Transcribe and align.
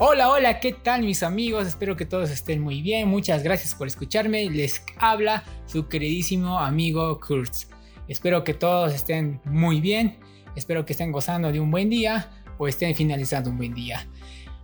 Hola, 0.00 0.28
hola, 0.30 0.60
¿qué 0.60 0.72
tal 0.72 1.02
mis 1.02 1.24
amigos? 1.24 1.66
Espero 1.66 1.96
que 1.96 2.06
todos 2.06 2.30
estén 2.30 2.60
muy 2.60 2.82
bien. 2.82 3.08
Muchas 3.08 3.42
gracias 3.42 3.74
por 3.74 3.88
escucharme. 3.88 4.48
Les 4.48 4.80
habla 4.96 5.42
su 5.66 5.88
queridísimo 5.88 6.60
amigo 6.60 7.18
Kurtz. 7.18 7.66
Espero 8.06 8.44
que 8.44 8.54
todos 8.54 8.94
estén 8.94 9.40
muy 9.44 9.80
bien. 9.80 10.16
Espero 10.54 10.86
que 10.86 10.92
estén 10.92 11.10
gozando 11.10 11.50
de 11.50 11.58
un 11.58 11.72
buen 11.72 11.90
día 11.90 12.30
o 12.58 12.68
estén 12.68 12.94
finalizando 12.94 13.50
un 13.50 13.56
buen 13.56 13.74
día. 13.74 14.06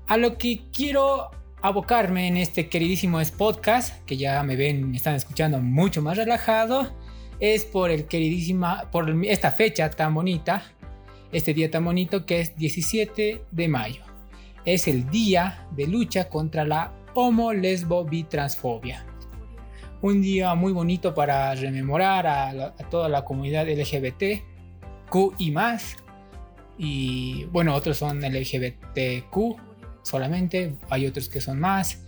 A 0.06 0.16
lo 0.18 0.38
que 0.38 0.70
quiero 0.72 1.32
abocarme 1.62 2.28
en 2.28 2.36
este 2.36 2.68
queridísimo 2.68 3.20
podcast, 3.36 4.04
que 4.04 4.16
ya 4.16 4.40
me 4.44 4.54
ven, 4.54 4.88
me 4.88 4.98
están 4.98 5.16
escuchando 5.16 5.58
mucho 5.58 6.00
más 6.00 6.16
relajado, 6.16 6.94
es 7.40 7.64
por 7.64 7.90
el 7.90 8.06
queridísima, 8.06 8.88
por 8.92 9.10
esta 9.24 9.50
fecha 9.50 9.90
tan 9.90 10.14
bonita, 10.14 10.62
este 11.32 11.54
día 11.54 11.72
tan 11.72 11.84
bonito 11.84 12.24
que 12.24 12.38
es 12.38 12.56
17 12.56 13.42
de 13.50 13.68
mayo 13.68 14.03
es 14.64 14.88
el 14.88 15.08
día 15.10 15.66
de 15.72 15.86
lucha 15.86 16.28
contra 16.28 16.64
la 16.64 16.92
homo 17.14 17.52
lesbo 17.52 18.04
bitransfobia. 18.04 19.04
Un 20.02 20.20
día 20.20 20.54
muy 20.54 20.72
bonito 20.72 21.14
para 21.14 21.54
rememorar 21.54 22.26
a, 22.26 22.74
toda 22.90 23.08
la 23.08 23.24
comunidad 23.24 23.68
LGBT, 23.68 24.42
Q 25.08 25.34
y 25.38 25.50
más. 25.50 25.96
Y 26.76 27.44
bueno, 27.44 27.74
otros 27.74 27.98
son 27.98 28.20
LGBTQ 28.20 29.56
solamente, 30.02 30.76
hay 30.90 31.06
otros 31.06 31.28
que 31.28 31.40
son 31.40 31.60
más. 31.60 32.02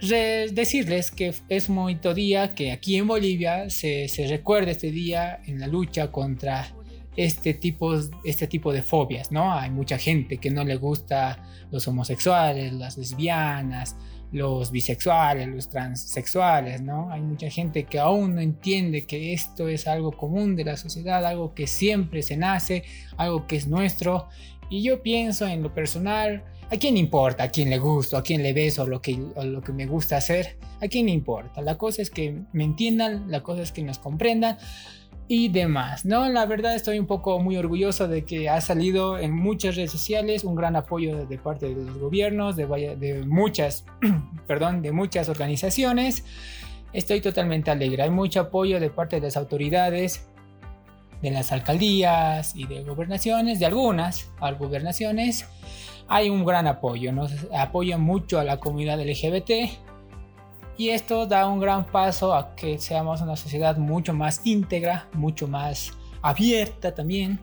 decirles 0.00 1.10
que 1.10 1.32
es 1.48 1.70
muy 1.70 1.94
bonito 1.94 2.12
día 2.12 2.54
que 2.54 2.72
aquí 2.72 2.96
en 2.96 3.06
Bolivia 3.06 3.70
se, 3.70 4.08
se 4.08 4.26
recuerda 4.26 4.72
este 4.72 4.90
día 4.90 5.40
en 5.46 5.60
la 5.60 5.66
lucha 5.66 6.10
contra 6.10 6.74
este 7.16 7.54
tipo, 7.54 7.94
este 8.24 8.46
tipo 8.46 8.72
de 8.72 8.82
fobias, 8.82 9.30
¿no? 9.30 9.52
Hay 9.52 9.70
mucha 9.70 9.98
gente 9.98 10.38
que 10.38 10.50
no 10.50 10.64
le 10.64 10.76
gusta 10.76 11.42
los 11.70 11.86
homosexuales, 11.86 12.72
las 12.72 12.98
lesbianas, 12.98 13.96
los 14.32 14.72
bisexuales, 14.72 15.46
los 15.46 15.68
transexuales, 15.68 16.82
¿no? 16.82 17.10
Hay 17.12 17.20
mucha 17.20 17.48
gente 17.50 17.84
que 17.84 18.00
aún 18.00 18.34
no 18.34 18.40
entiende 18.40 19.06
que 19.06 19.32
esto 19.32 19.68
es 19.68 19.86
algo 19.86 20.10
común 20.10 20.56
de 20.56 20.64
la 20.64 20.76
sociedad, 20.76 21.24
algo 21.24 21.54
que 21.54 21.68
siempre 21.68 22.20
se 22.22 22.36
nace, 22.36 22.82
algo 23.16 23.46
que 23.46 23.54
es 23.54 23.68
nuestro. 23.68 24.28
Y 24.68 24.82
yo 24.82 25.02
pienso 25.02 25.46
en 25.46 25.62
lo 25.62 25.72
personal, 25.72 26.42
¿a 26.68 26.76
quién 26.76 26.96
importa? 26.96 27.44
¿A 27.44 27.48
quién 27.48 27.70
le 27.70 27.78
gusta? 27.78 28.18
¿A 28.18 28.22
quién 28.22 28.42
le 28.42 28.52
beso? 28.52 28.88
Lo 28.88 29.00
que, 29.00 29.16
lo 29.44 29.62
que 29.62 29.72
me 29.72 29.86
gusta 29.86 30.16
hacer. 30.16 30.58
¿A 30.80 30.88
quién 30.88 31.08
importa? 31.08 31.62
La 31.62 31.78
cosa 31.78 32.02
es 32.02 32.10
que 32.10 32.36
me 32.52 32.64
entiendan, 32.64 33.30
la 33.30 33.44
cosa 33.44 33.62
es 33.62 33.70
que 33.70 33.84
nos 33.84 34.00
comprendan 34.00 34.58
y 35.26 35.48
demás, 35.48 36.04
¿no? 36.04 36.28
La 36.28 36.44
verdad 36.44 36.74
estoy 36.74 36.98
un 36.98 37.06
poco 37.06 37.38
muy 37.38 37.56
orgulloso 37.56 38.08
de 38.08 38.24
que 38.24 38.48
ha 38.48 38.60
salido 38.60 39.18
en 39.18 39.32
muchas 39.34 39.76
redes 39.76 39.90
sociales 39.90 40.44
un 40.44 40.54
gran 40.54 40.76
apoyo 40.76 41.24
de 41.24 41.38
parte 41.38 41.74
de 41.74 41.84
los 41.84 41.98
gobiernos, 41.98 42.56
de, 42.56 43.24
muchas, 43.26 43.86
perdón, 44.46 44.82
de 44.82 44.92
muchas 44.92 45.28
organizaciones. 45.28 46.24
Estoy 46.92 47.20
totalmente 47.20 47.70
alegre, 47.70 48.02
hay 48.02 48.10
mucho 48.10 48.40
apoyo 48.40 48.78
de 48.78 48.90
parte 48.90 49.16
de 49.16 49.22
las 49.22 49.36
autoridades, 49.36 50.26
de 51.22 51.30
las 51.30 51.52
alcaldías 51.52 52.54
y 52.54 52.66
de 52.66 52.84
gobernaciones, 52.84 53.58
de 53.58 53.66
algunas 53.66 54.30
gobernaciones. 54.58 55.46
Hay 56.06 56.28
un 56.28 56.44
gran 56.44 56.66
apoyo, 56.66 57.12
nos 57.12 57.32
apoya 57.56 57.96
mucho 57.96 58.38
a 58.38 58.44
la 58.44 58.58
comunidad 58.58 59.00
LGBT 59.00 59.84
y 60.76 60.88
esto 60.88 61.26
da 61.26 61.46
un 61.46 61.60
gran 61.60 61.84
paso 61.86 62.34
a 62.34 62.54
que 62.56 62.78
seamos 62.78 63.20
una 63.20 63.36
sociedad 63.36 63.76
mucho 63.76 64.12
más 64.12 64.40
íntegra, 64.44 65.08
mucho 65.12 65.46
más 65.46 65.92
abierta 66.20 66.94
también 66.94 67.38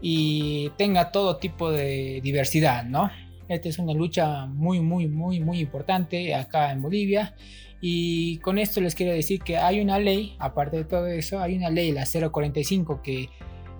y 0.00 0.70
tenga 0.70 1.12
todo 1.12 1.36
tipo 1.36 1.70
de 1.70 2.20
diversidad, 2.22 2.84
¿no? 2.84 3.10
Esta 3.48 3.68
es 3.68 3.78
una 3.78 3.94
lucha 3.94 4.46
muy, 4.46 4.80
muy, 4.80 5.06
muy, 5.08 5.40
muy 5.40 5.60
importante 5.60 6.34
acá 6.34 6.72
en 6.72 6.82
Bolivia. 6.82 7.34
Y 7.80 8.38
con 8.38 8.58
esto 8.58 8.80
les 8.80 8.94
quiero 8.94 9.12
decir 9.12 9.40
que 9.40 9.56
hay 9.56 9.80
una 9.80 9.98
ley, 9.98 10.36
aparte 10.38 10.76
de 10.76 10.84
todo 10.84 11.06
eso, 11.06 11.40
hay 11.40 11.56
una 11.56 11.70
ley, 11.70 11.92
la 11.92 12.04
045, 12.06 13.02
que, 13.02 13.28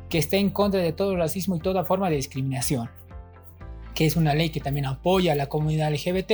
que 0.08 0.18
está 0.18 0.36
en 0.36 0.50
contra 0.50 0.80
de 0.80 0.92
todo 0.92 1.16
racismo 1.16 1.56
y 1.56 1.60
toda 1.60 1.84
forma 1.84 2.10
de 2.10 2.16
discriminación. 2.16 2.90
Que 3.94 4.06
es 4.06 4.16
una 4.16 4.34
ley 4.34 4.50
que 4.50 4.60
también 4.60 4.86
apoya 4.86 5.32
a 5.32 5.36
la 5.36 5.46
comunidad 5.46 5.92
LGBT 5.92 6.32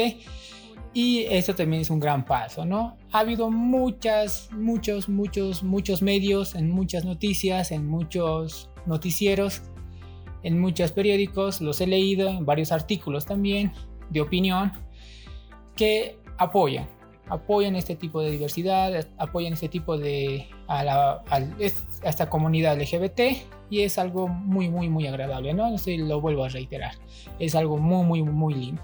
y 0.94 1.25
eso 1.25 1.54
también 1.54 1.82
es 1.82 1.91
un 1.91 2.00
gran 2.00 2.25
paso, 2.25 2.65
¿no? 2.65 2.97
Ha 3.12 3.21
habido 3.21 3.50
muchas, 3.50 4.49
muchos, 4.53 5.09
muchos, 5.09 5.62
muchos 5.62 6.03
medios, 6.03 6.54
en 6.54 6.71
muchas 6.71 7.04
noticias, 7.04 7.71
en 7.72 7.87
muchos 7.87 8.71
noticieros, 8.87 9.62
en 10.43 10.60
muchos 10.60 10.93
periódicos, 10.93 11.60
los 11.60 11.81
he 11.81 11.87
leído, 11.87 12.28
en 12.28 12.47
varios 12.47 12.72
artículos 12.72 13.26
también 13.26 13.72
de 14.10 14.21
opinión, 14.21 14.72
que 15.76 16.19
apoyan, 16.38 16.88
apoyan 17.28 17.76
este 17.76 17.94
tipo 17.94 18.20
de 18.20 18.31
diversidad, 18.31 19.06
apoyan 19.19 19.53
este 19.53 19.69
tipo 19.69 19.99
de, 19.99 20.49
a, 20.69 21.20
esta 22.03 22.31
comunidad 22.31 22.81
LGBT 22.81 23.20
y 23.70 23.82
es 23.82 23.99
algo 23.99 24.28
muy, 24.28 24.70
muy, 24.70 24.88
muy 24.88 25.06
agradable, 25.06 25.53
¿no? 25.55 25.69
lo 25.70 26.20
vuelvo 26.20 26.44
a 26.44 26.49
reiterar, 26.49 26.94
es 27.38 27.55
algo 27.55 27.76
muy, 27.76 28.05
muy, 28.05 28.22
muy 28.22 28.55
lindo. 28.55 28.82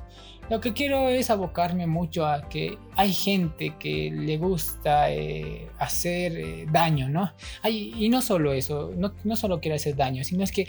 Lo 0.51 0.61
que 0.61 0.75
quiero 0.75 1.09
es 1.09 1.31
abocarme 1.31 1.87
mucho 1.87 2.27
a 2.27 2.49
que 2.49 2.79
hay 2.97 3.13
gente 3.13 3.75
que 3.79 4.11
le 4.11 4.37
gusta 4.37 5.11
eh, 5.11 5.71
hacer 5.79 6.37
eh, 6.37 6.67
daño, 6.71 7.09
¿no? 7.09 7.33
y 7.67 8.09
no 8.11 8.21
solo 8.21 8.53
eso, 8.53 8.93
no, 8.95 9.37
solo 9.37 9.61
quiere 9.61 9.77
hacer 9.77 9.97
daño, 9.97 10.23
sino 10.23 10.45
es 10.45 10.53
que 10.53 10.67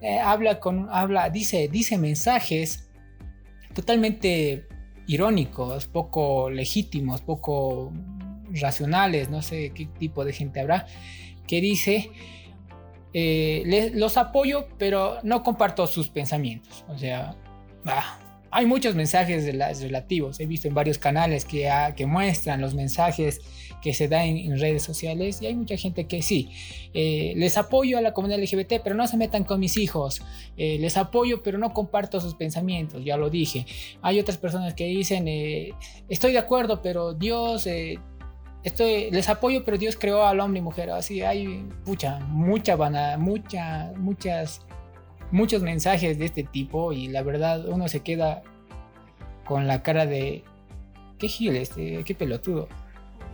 eh, 0.00 0.18
habla 0.18 0.58
con, 0.58 0.88
habla, 0.90 1.30
dice, 1.30 1.68
dice 1.68 1.98
mensajes 1.98 2.88
totalmente 3.74 4.66
irónicos, 5.06 5.86
poco 5.86 6.50
legítimos, 6.50 7.20
poco 7.20 7.92
racionales, 8.50 9.30
no 9.30 9.40
sé 9.40 9.70
qué 9.72 9.86
tipo 9.86 10.24
de 10.24 10.32
gente 10.32 10.60
habrá, 10.60 10.86
que 11.46 11.60
dice, 11.60 12.10
los 13.94 14.16
apoyo, 14.16 14.66
pero 14.78 15.18
no 15.22 15.44
comparto 15.44 15.86
sus 15.86 16.08
pensamientos. 16.08 16.84
O 16.88 16.98
sea, 16.98 17.36
bah, 17.84 18.18
hay 18.52 18.66
muchos 18.66 18.94
mensajes 18.94 19.46
relativos. 19.80 20.38
He 20.38 20.46
visto 20.46 20.68
en 20.68 20.74
varios 20.74 20.98
canales 20.98 21.46
que, 21.46 21.70
que 21.96 22.04
muestran 22.04 22.60
los 22.60 22.74
mensajes 22.74 23.40
que 23.80 23.94
se 23.94 24.08
dan 24.08 24.36
en, 24.36 24.60
redes 24.60 24.82
sociales 24.82 25.40
y 25.40 25.46
hay 25.46 25.54
mucha 25.54 25.76
gente 25.76 26.06
que 26.06 26.22
sí, 26.22 26.50
eh, 26.92 27.32
les 27.34 27.56
apoyo 27.56 27.96
a 27.96 28.02
la 28.02 28.12
comunidad 28.12 28.40
LGBT, 28.40 28.74
pero 28.84 28.94
no 28.94 29.06
se 29.08 29.16
metan 29.16 29.44
con 29.44 29.58
mis 29.58 29.78
hijos. 29.78 30.22
Eh, 30.58 30.76
les 30.78 30.98
apoyo, 30.98 31.42
pero 31.42 31.56
no 31.56 31.72
comparto 31.72 32.20
sus 32.20 32.34
pensamientos, 32.34 33.02
ya 33.02 33.16
lo 33.16 33.30
dije. 33.30 33.64
Hay 34.02 34.20
otras 34.20 34.36
personas 34.36 34.74
que 34.74 34.84
dicen, 34.84 35.26
eh, 35.26 35.72
estoy 36.08 36.32
de 36.32 36.38
acuerdo, 36.38 36.80
pero 36.82 37.14
Dios... 37.14 37.66
Estoy, 38.64 39.10
les 39.10 39.28
apoyo, 39.28 39.64
pero 39.64 39.76
Dios 39.76 39.96
creó 39.96 40.24
al 40.24 40.38
hombre 40.38 40.60
y 40.60 40.62
mujer. 40.62 40.90
Así 40.90 41.20
hay 41.20 41.64
mucha, 41.84 42.20
mucha, 42.20 42.76
mucha, 43.18 43.92
muchas 43.96 44.60
muchos 45.32 45.62
mensajes 45.62 46.18
de 46.18 46.26
este 46.26 46.44
tipo 46.44 46.92
y 46.92 47.08
la 47.08 47.22
verdad 47.22 47.66
uno 47.66 47.88
se 47.88 48.00
queda 48.00 48.42
con 49.44 49.66
la 49.66 49.82
cara 49.82 50.06
de 50.06 50.44
qué 51.18 51.28
gil 51.28 51.56
este, 51.56 52.04
qué 52.04 52.14
pelotudo. 52.14 52.68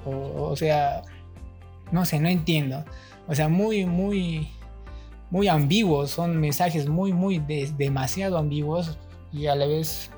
O, 0.07 0.57
sea, 0.57 1.03
no 1.93 2.07
sé, 2.07 2.19
no 2.19 2.29
entiendo. 2.29 2.85
O 3.27 3.35
sea, 3.35 3.49
muy, 3.49 3.85
muy, 3.85 4.49
muy 5.31 5.49
ambiguos, 5.49 6.11
son 6.11 6.39
mensajes 6.41 6.89
muy, 6.89 7.13
muy 7.13 7.39
demasiado 7.77 8.39
ambiguos 8.39 8.97
y 9.33 9.49
a 9.49 9.55
la 9.55 9.67
vez 9.67 10.11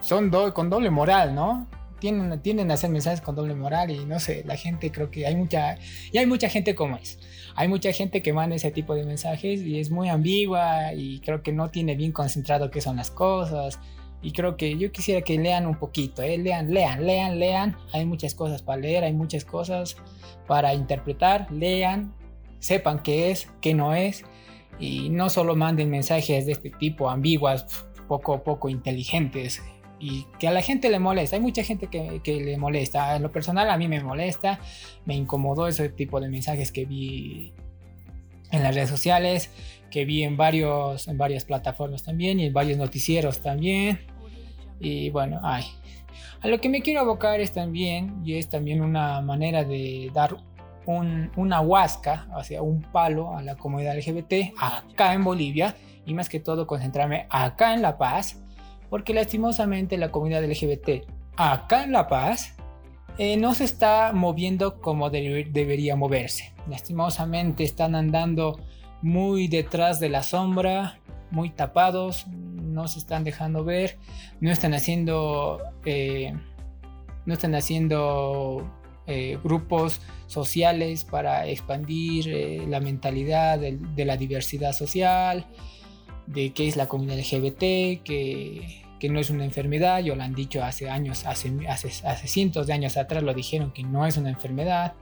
son 0.00 0.30
con 0.52 0.70
doble 0.70 0.90
moral, 0.90 1.34
¿no? 1.34 1.66
Tienen, 2.04 2.38
tienden 2.42 2.70
a 2.70 2.74
hacer 2.74 2.90
mensajes 2.90 3.22
con 3.22 3.34
doble 3.34 3.54
moral 3.54 3.90
y 3.90 4.04
no 4.04 4.20
sé, 4.20 4.42
la 4.44 4.56
gente 4.56 4.92
creo 4.92 5.10
que 5.10 5.26
hay 5.26 5.36
mucha, 5.36 5.78
y 6.12 6.18
hay 6.18 6.26
mucha 6.26 6.50
gente 6.50 6.74
como 6.74 6.96
es 6.96 7.18
hay 7.56 7.68
mucha 7.68 7.92
gente 7.92 8.22
que 8.22 8.32
manda 8.32 8.56
ese 8.56 8.70
tipo 8.70 8.94
de 8.94 9.04
mensajes 9.04 9.62
y 9.62 9.78
es 9.78 9.90
muy 9.90 10.08
ambigua 10.08 10.92
y 10.92 11.20
creo 11.20 11.42
que 11.42 11.52
no 11.52 11.70
tiene 11.70 11.94
bien 11.94 12.12
concentrado 12.12 12.70
qué 12.70 12.80
son 12.80 12.96
las 12.96 13.10
cosas. 13.10 13.78
Y 14.22 14.32
creo 14.32 14.56
que 14.56 14.76
yo 14.76 14.90
quisiera 14.90 15.20
que 15.20 15.38
lean 15.38 15.66
un 15.66 15.76
poquito, 15.76 16.22
¿eh? 16.22 16.38
lean, 16.38 16.72
lean, 16.72 17.06
lean, 17.06 17.38
lean. 17.38 17.76
Hay 17.92 18.06
muchas 18.06 18.34
cosas 18.34 18.62
para 18.62 18.80
leer, 18.80 19.04
hay 19.04 19.12
muchas 19.12 19.44
cosas 19.44 19.96
para 20.46 20.74
interpretar. 20.74 21.50
Lean, 21.52 22.14
sepan 22.58 23.02
qué 23.02 23.30
es, 23.30 23.48
qué 23.60 23.74
no 23.74 23.94
es. 23.94 24.24
Y 24.80 25.10
no 25.10 25.28
solo 25.28 25.54
manden 25.54 25.90
mensajes 25.90 26.46
de 26.46 26.52
este 26.52 26.70
tipo 26.70 27.10
ambiguas, 27.10 27.86
poco, 28.08 28.42
poco 28.42 28.68
inteligentes 28.68 29.62
y 30.04 30.26
que 30.38 30.48
a 30.48 30.50
la 30.50 30.60
gente 30.60 30.90
le 30.90 30.98
molesta. 30.98 31.36
Hay 31.36 31.42
mucha 31.42 31.64
gente 31.64 31.86
que, 31.86 32.20
que, 32.22 32.38
le 32.38 32.58
molesta. 32.58 33.16
En 33.16 33.22
lo 33.22 33.32
personal 33.32 33.70
a 33.70 33.78
mí 33.78 33.88
me 33.88 34.02
molesta, 34.02 34.60
me 35.06 35.14
incomodó 35.14 35.66
ese 35.66 35.88
tipo 35.88 36.20
de 36.20 36.28
mensajes 36.28 36.70
que 36.70 36.84
vi 36.84 37.54
en 38.50 38.62
las 38.62 38.74
redes 38.74 38.90
sociales, 38.90 39.50
que 39.90 40.04
vi 40.04 40.22
en, 40.22 40.36
varios, 40.36 41.08
en 41.08 41.16
varias 41.16 41.46
plataformas 41.46 42.02
también 42.02 42.38
y 42.38 42.46
en 42.46 42.52
varios 42.52 42.76
noticieros 42.76 43.40
también. 43.40 44.00
Y 44.78 45.08
bueno, 45.08 45.40
ay. 45.42 45.64
A 46.42 46.48
lo 46.48 46.60
que 46.60 46.68
me 46.68 46.82
quiero 46.82 47.00
abocar 47.00 47.40
es 47.40 47.52
también, 47.52 48.20
y 48.26 48.34
es 48.34 48.50
también 48.50 48.82
una 48.82 49.22
manera 49.22 49.64
de 49.64 50.10
dar 50.12 50.36
un, 50.84 51.30
una 51.36 51.62
huasca, 51.62 52.28
o 52.36 52.44
sea, 52.44 52.60
un 52.60 52.82
palo 52.82 53.34
a 53.34 53.42
la 53.42 53.56
comunidad 53.56 53.96
LGBT 53.96 54.52
acá 54.60 55.14
en 55.14 55.24
Bolivia 55.24 55.74
y 56.04 56.12
más 56.12 56.28
que 56.28 56.40
todo 56.40 56.66
concentrarme 56.66 57.26
acá 57.30 57.72
en 57.72 57.80
La 57.80 57.96
Paz 57.96 58.43
porque 58.94 59.12
lastimosamente 59.12 59.98
la 59.98 60.12
comunidad 60.12 60.44
LGBT 60.44 61.04
acá 61.36 61.82
en 61.82 61.90
La 61.90 62.06
Paz 62.06 62.54
eh, 63.18 63.36
no 63.36 63.52
se 63.52 63.64
está 63.64 64.12
moviendo 64.12 64.80
como 64.80 65.10
debería 65.10 65.96
moverse. 65.96 66.52
Lastimosamente 66.70 67.64
están 67.64 67.96
andando 67.96 68.60
muy 69.02 69.48
detrás 69.48 69.98
de 69.98 70.10
la 70.10 70.22
sombra, 70.22 71.00
muy 71.32 71.50
tapados, 71.50 72.28
no 72.28 72.86
se 72.86 73.00
están 73.00 73.24
dejando 73.24 73.64
ver, 73.64 73.98
no 74.40 74.52
están 74.52 74.74
haciendo, 74.74 75.58
eh, 75.84 76.32
no 77.26 77.34
están 77.34 77.56
haciendo 77.56 78.64
eh, 79.08 79.40
grupos 79.42 80.02
sociales 80.28 81.02
para 81.02 81.48
expandir 81.48 82.68
la 82.68 82.78
mentalidad 82.78 83.58
de, 83.58 84.04
la 84.04 84.16
diversidad 84.16 84.72
social, 84.72 85.46
de 86.28 86.52
qué 86.52 86.68
es 86.68 86.76
la 86.76 86.86
comunidad 86.86 87.18
LGBT, 87.18 88.04
que, 88.04 88.83
que, 88.98 89.08
no 89.08 89.20
es 89.20 89.30
una 89.30 89.44
enfermedad, 89.44 90.00
yo 90.00 90.14
lo 90.14 90.22
han 90.22 90.34
dicho 90.34 90.62
hace 90.62 90.88
años, 90.88 91.26
hace, 91.26 91.52
hace, 91.68 92.28
cientos 92.28 92.66
de 92.66 92.72
años 92.72 92.96
atrás 92.96 93.22
lo 93.22 93.34
dijeron 93.34 93.72
que 93.72 93.82
no 93.82 94.06
es 94.06 94.16
una 94.16 94.30
enfermedad, 94.30 94.94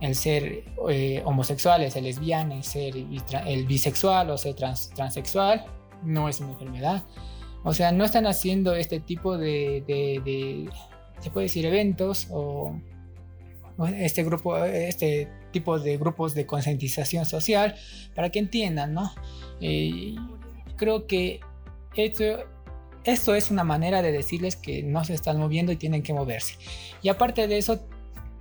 el 0.00 0.16
ser 0.16 0.64
eh, 0.90 1.22
homosexual, 1.24 1.82
el 1.82 1.92
ser 1.92 2.04
el 2.04 2.64
ser 2.64 2.94
bisexual 3.66 4.30
o 4.30 4.38
ser 4.38 4.54
transexual, 4.54 5.64
no 6.02 6.28
es 6.28 6.40
una 6.40 6.52
enfermedad. 6.52 7.04
O 7.64 7.72
sea, 7.72 7.92
no 7.92 8.04
están 8.04 8.26
haciendo 8.26 8.74
este 8.74 8.98
tipo 8.98 9.38
de, 9.38 9.84
de, 9.86 10.68
se 11.20 11.30
puede 11.30 11.46
decir, 11.46 11.64
eventos 11.64 12.26
o, 12.30 12.74
este 13.96 14.24
grupo, 14.24 14.56
este 14.64 15.28
tipo 15.52 15.78
de 15.78 15.96
grupos 15.96 16.34
de 16.34 16.46
concientización 16.46 17.24
social 17.24 17.74
para 18.14 18.30
que 18.30 18.38
entiendan, 18.38 18.94
¿no? 18.94 19.12
Eh, 19.60 20.14
creo 20.76 21.06
que 21.06 21.40
esto, 21.94 22.24
esto 23.04 23.34
es 23.34 23.50
una 23.50 23.64
manera 23.64 24.02
de 24.02 24.12
decirles 24.12 24.56
que 24.56 24.82
no 24.82 25.04
se 25.04 25.14
están 25.14 25.38
moviendo 25.38 25.72
y 25.72 25.76
tienen 25.76 26.02
que 26.02 26.12
moverse. 26.12 26.56
Y 27.02 27.08
aparte 27.08 27.48
de 27.48 27.58
eso, 27.58 27.80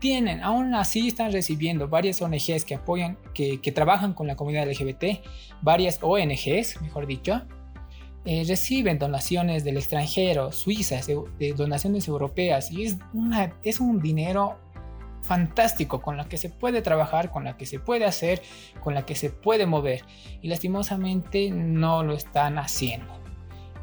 tienen, 0.02 0.42
aún 0.44 0.74
así 0.74 1.08
están 1.08 1.32
recibiendo 1.32 1.88
varias 1.88 2.22
ONGs 2.22 2.66
que 2.66 2.76
apoyan, 2.76 3.18
que, 3.34 3.60
trabajan 3.74 4.14
con 4.14 4.28
la 4.28 4.36
comunidad 4.36 4.68
LGBT, 4.68 5.24
varias 5.62 6.00
ONGs, 6.02 6.82
mejor 6.82 7.06
dicho, 7.06 7.44
eh, 8.26 8.44
reciben 8.48 8.98
donaciones 8.98 9.64
del 9.64 9.78
extranjero, 9.78 10.52
suizas, 10.52 11.08
de, 11.08 11.54
donaciones 11.54 12.08
europeas, 12.08 12.72
y 12.72 12.84
es, 12.84 12.98
es 13.64 13.80
un 13.80 14.02
dinero 14.02 14.60
fantástico 15.22 16.02
con 16.02 16.18
la 16.18 16.28
que 16.28 16.38
se 16.38 16.50
puede 16.50 16.82
trabajar, 16.82 17.32
con 17.32 17.44
la 17.44 17.56
que 17.56 17.68
se 17.68 17.80
puede 17.80 18.06
hacer, 18.06 18.42
con 18.84 18.96
la 18.96 19.06
que 19.06 19.14
se 19.16 19.30
puede 19.30 19.68
mover, 19.68 20.04
y 20.42 20.48
lastimosamente 20.48 21.52
no 21.52 22.02
lo 22.04 22.16
están 22.16 22.58
haciendo. 22.58 23.21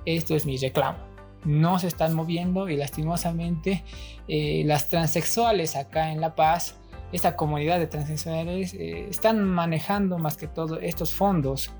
Esto 0.04 0.34
es 0.34 0.46
mi 0.46 0.56
reclamo 0.56 1.08
no 1.44 1.78
se 1.78 1.86
están 1.86 2.14
moviendo 2.14 2.68
y 2.68 2.76
lastimosamente 2.76 3.84
eh, 4.26 4.62
las 4.66 4.88
transexuales 4.88 5.76
acá 5.76 6.12
en 6.12 6.20
La 6.20 6.34
Paz, 6.34 6.76
esta 7.12 7.36
comunidad 7.36 7.78
de 7.78 7.86
transexuales, 7.86 8.74
eh, 8.74 9.06
están 9.08 9.42
manejando 9.44 10.18
más 10.18 10.36
que 10.36 10.46
todo 10.46 10.78
estos 10.80 11.12
fondos 11.12 11.70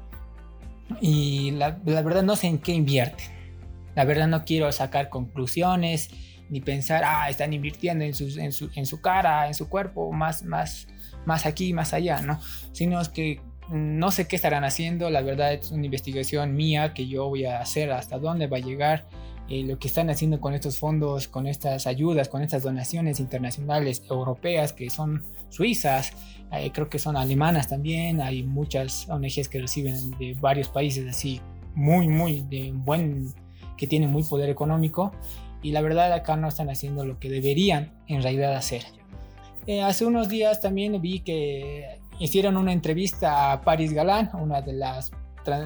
y 1.00 1.50
la, 1.52 1.70
verdad 1.84 2.22
no 2.22 2.36
sé 2.36 2.46
en 2.46 2.58
qué 2.58 2.72
invierten. 2.72 3.36
La 3.94 4.04
verdad 4.04 4.28
no 4.28 4.44
quiero 4.44 4.70
sacar 4.72 5.08
conclusiones 5.08 6.10
ni 6.48 6.60
pensar, 6.60 7.02
ah, 7.04 7.28
están 7.28 7.52
invirtiendo 7.52 8.04
en 8.04 8.14
su, 8.14 8.38
en 8.38 8.52
su, 8.52 8.70
en 8.74 8.86
su 8.86 9.02
cara, 9.02 9.48
en 9.48 9.54
su 9.54 9.68
cuerpo, 9.68 10.10
más, 10.12 10.44
más, 10.44 10.86
más 11.26 11.44
aquí, 11.44 11.74
más 11.74 11.92
allá, 11.92 12.22
¿no? 12.22 12.40
Sino 12.72 13.00
es 13.00 13.10
que 13.10 13.42
no 13.70 14.10
sé 14.10 14.26
qué 14.26 14.36
estarán 14.36 14.64
haciendo, 14.64 15.10
la 15.10 15.20
verdad 15.20 15.52
es 15.52 15.70
una 15.70 15.84
investigación 15.84 16.54
mía 16.54 16.94
que 16.94 17.06
yo 17.06 17.28
voy 17.28 17.44
a 17.44 17.60
hacer 17.60 17.92
hasta 17.92 18.18
dónde 18.18 18.46
va 18.46 18.56
a 18.56 18.60
llegar 18.60 19.06
eh, 19.48 19.64
lo 19.64 19.78
que 19.78 19.88
están 19.88 20.10
haciendo 20.10 20.40
con 20.40 20.54
estos 20.54 20.78
fondos, 20.78 21.28
con 21.28 21.46
estas 21.46 21.86
ayudas, 21.86 22.28
con 22.28 22.42
estas 22.42 22.62
donaciones 22.62 23.18
internacionales 23.18 24.02
europeas 24.10 24.72
que 24.72 24.90
son 24.90 25.22
suizas, 25.48 26.12
eh, 26.52 26.70
creo 26.72 26.88
que 26.88 26.98
son 26.98 27.16
alemanas 27.16 27.68
también, 27.68 28.20
hay 28.20 28.42
muchas 28.42 29.08
ONGs 29.08 29.48
que 29.48 29.60
reciben 29.60 30.10
de 30.18 30.36
varios 30.38 30.68
países 30.68 31.06
así 31.08 31.40
muy, 31.74 32.08
muy 32.08 32.42
de 32.42 32.72
buen, 32.74 33.32
que 33.76 33.86
tienen 33.86 34.10
muy 34.10 34.22
poder 34.22 34.50
económico 34.50 35.12
y 35.62 35.72
la 35.72 35.80
verdad 35.80 36.12
acá 36.12 36.36
no 36.36 36.48
están 36.48 36.68
haciendo 36.70 37.04
lo 37.04 37.18
que 37.18 37.30
deberían 37.30 37.92
en 38.06 38.22
realidad 38.22 38.54
hacer. 38.54 38.84
Eh, 39.66 39.82
hace 39.82 40.04
unos 40.06 40.28
días 40.28 40.60
también 40.60 41.00
vi 41.00 41.20
que 41.20 42.00
hicieron 42.18 42.56
una 42.56 42.72
entrevista 42.72 43.52
a 43.52 43.62
Paris 43.62 43.92
Galán, 43.92 44.30
una 44.34 44.60
de 44.60 44.72
las 44.72 45.10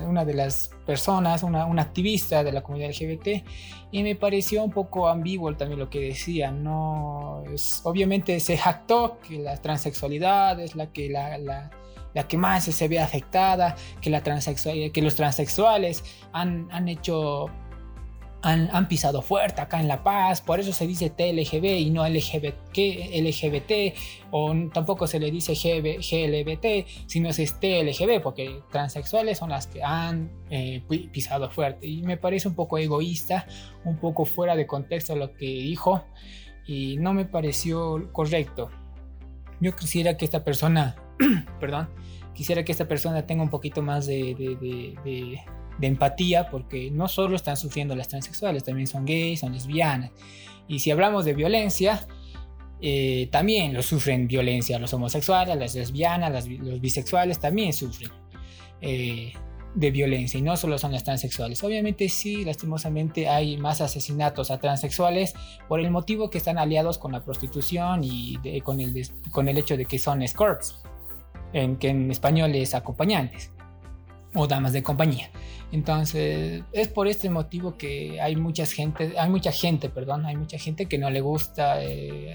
una 0.06 0.24
de 0.24 0.34
las 0.34 0.70
personas, 0.86 1.42
una, 1.42 1.64
activista 1.82 2.44
de 2.44 2.52
la 2.52 2.62
comunidad 2.62 2.90
LGBT, 2.90 3.44
y 3.90 4.02
me 4.02 4.14
pareció 4.14 4.62
un 4.62 4.70
poco 4.70 5.08
ambiguo 5.08 5.54
también 5.56 5.80
lo 5.80 5.90
que 5.90 6.00
decía. 6.00 6.50
No, 6.50 7.42
es, 7.52 7.80
obviamente 7.84 8.38
se 8.40 8.56
jactó 8.56 9.18
que 9.26 9.38
la 9.38 9.56
transexualidad 9.56 10.60
es 10.60 10.74
la 10.74 10.92
que, 10.92 11.08
la, 11.08 11.36
la, 11.38 11.70
la 12.14 12.28
que 12.28 12.36
más 12.36 12.64
se 12.64 12.88
ve 12.88 13.00
afectada, 13.00 13.76
que, 14.00 14.10
la 14.10 14.22
que 14.22 15.02
los 15.02 15.16
transexuales 15.16 16.04
han, 16.32 16.68
han 16.70 16.88
hecho 16.88 17.46
han, 18.42 18.88
pisado 18.88 19.22
fuerte 19.22 19.60
acá 19.60 19.80
en 19.80 19.88
La 19.88 20.02
Paz, 20.02 20.40
por 20.40 20.58
eso 20.58 20.72
se 20.72 20.86
dice 20.86 21.10
TLGB 21.10 21.78
y 21.78 21.90
no 21.90 22.06
LGBT, 22.06 22.76
LGBT 23.22 23.96
o 24.30 24.52
tampoco 24.72 25.06
se 25.06 25.20
le 25.20 25.30
dice 25.30 25.54
GLBT, 25.54 26.86
sino 27.06 27.28
es 27.28 27.60
TLGB, 27.60 28.20
porque 28.20 28.60
transexuales 28.70 29.38
son 29.38 29.50
las 29.50 29.68
que 29.68 29.82
han 29.82 30.32
eh, 30.50 30.82
pisado 31.12 31.50
fuerte. 31.50 31.86
Y 31.86 32.02
me 32.02 32.16
parece 32.16 32.48
un 32.48 32.54
poco 32.54 32.78
egoísta, 32.78 33.46
un 33.84 33.98
poco 33.98 34.24
fuera 34.24 34.56
de 34.56 34.66
contexto 34.66 35.14
lo 35.14 35.32
que 35.34 35.46
dijo 35.46 36.04
y 36.66 36.96
no 36.98 37.14
me 37.14 37.24
pareció 37.24 38.10
correcto. 38.12 38.70
Yo 39.60 39.76
quisiera 39.76 40.16
que 40.16 40.24
esta 40.24 40.42
persona, 40.42 40.96
perdón, 41.60 41.88
quisiera 42.34 42.64
que 42.64 42.72
esta 42.72 42.88
persona 42.88 43.24
tenga 43.24 43.44
un 43.44 43.50
poquito 43.50 43.82
más 43.82 44.06
de 44.06 44.34
empatía 45.80 46.48
porque 46.50 46.90
no 46.90 47.08
solo 47.08 47.36
están 47.36 47.56
sufriendo 47.56 47.94
las 47.96 48.08
transexuales, 48.08 48.64
también 48.64 48.86
son 48.86 49.04
gays, 49.04 49.40
son 49.40 49.52
lesbianas. 49.52 50.10
Y 50.68 50.78
si 50.78 50.90
hablamos 50.90 51.24
de 51.24 51.34
violencia, 51.34 52.06
eh, 52.80 53.28
también 53.30 53.74
lo 53.74 53.82
sufren 53.82 54.26
violencia 54.26 54.78
los 54.78 54.92
homosexuales, 54.92 55.56
las 55.56 55.74
lesbianas, 55.74 56.48
los 56.48 56.80
bisexuales 56.80 57.38
también 57.38 57.72
sufren 57.72 58.10
eh, 58.80 59.32
de 59.74 59.90
violencia 59.90 60.38
y 60.38 60.42
no 60.42 60.56
solo 60.56 60.78
son 60.78 60.92
las 60.92 61.04
transexuales. 61.04 61.62
Obviamente 61.64 62.08
sí, 62.08 62.44
lastimosamente 62.44 63.28
hay 63.28 63.56
más 63.56 63.80
asesinatos 63.80 64.50
a 64.50 64.58
transexuales 64.58 65.34
por 65.68 65.80
el 65.80 65.90
motivo 65.90 66.30
que 66.30 66.38
están 66.38 66.58
aliados 66.58 66.98
con 66.98 67.12
la 67.12 67.24
prostitución 67.24 68.02
y 68.04 68.38
con, 68.62 68.80
el, 68.80 69.08
con 69.30 69.48
el 69.48 69.58
hecho 69.58 69.76
de 69.76 69.86
que 69.86 69.98
son 69.98 70.22
escorts, 70.22 70.82
en, 71.52 71.76
que 71.76 71.88
en 71.88 72.10
español 72.10 72.54
es 72.54 72.74
acompañantes 72.74 73.52
o 74.34 74.46
damas 74.46 74.72
de 74.72 74.82
compañía. 74.82 75.30
Entonces, 75.72 76.64
es 76.72 76.88
por 76.88 77.08
este 77.08 77.30
motivo 77.30 77.76
que 77.76 78.20
hay 78.20 78.36
mucha 78.36 78.66
gente, 78.66 79.14
hay 79.18 79.30
mucha 79.30 79.52
gente, 79.52 79.88
perdón, 79.88 80.26
hay 80.26 80.36
mucha 80.36 80.58
gente 80.58 80.86
que 80.86 80.98
no 80.98 81.10
le 81.10 81.20
gusta 81.20 81.82
eh, 81.82 82.34